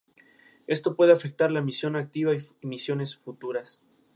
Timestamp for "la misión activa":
1.51-2.33